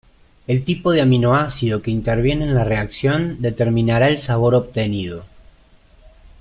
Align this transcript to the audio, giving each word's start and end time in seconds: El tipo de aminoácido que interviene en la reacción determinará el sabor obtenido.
El 0.47 0.65
tipo 0.65 0.91
de 0.93 1.01
aminoácido 1.01 1.83
que 1.83 1.91
interviene 1.91 2.45
en 2.45 2.55
la 2.55 2.63
reacción 2.63 3.39
determinará 3.39 4.07
el 4.09 4.17
sabor 4.17 4.55
obtenido. 4.55 5.25